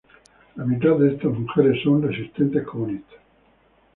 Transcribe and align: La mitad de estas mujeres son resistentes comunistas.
La 0.55 0.65
mitad 0.65 0.95
de 0.97 1.11
estas 1.13 1.31
mujeres 1.31 1.83
son 1.83 2.01
resistentes 2.01 2.65
comunistas. 2.65 3.19